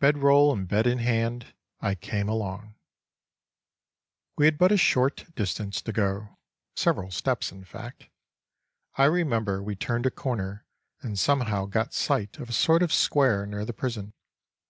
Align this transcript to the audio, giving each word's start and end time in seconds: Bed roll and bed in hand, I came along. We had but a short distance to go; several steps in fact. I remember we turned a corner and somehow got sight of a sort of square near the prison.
Bed 0.00 0.16
roll 0.22 0.50
and 0.50 0.66
bed 0.66 0.86
in 0.86 0.96
hand, 0.96 1.52
I 1.82 1.94
came 1.94 2.26
along. 2.26 2.74
We 4.38 4.46
had 4.46 4.56
but 4.56 4.72
a 4.72 4.78
short 4.78 5.26
distance 5.34 5.82
to 5.82 5.92
go; 5.92 6.38
several 6.74 7.10
steps 7.10 7.52
in 7.52 7.64
fact. 7.66 8.08
I 8.96 9.04
remember 9.04 9.62
we 9.62 9.76
turned 9.76 10.06
a 10.06 10.10
corner 10.10 10.64
and 11.02 11.18
somehow 11.18 11.66
got 11.66 11.92
sight 11.92 12.38
of 12.38 12.48
a 12.48 12.52
sort 12.54 12.82
of 12.82 12.94
square 12.94 13.44
near 13.44 13.66
the 13.66 13.74
prison. 13.74 14.14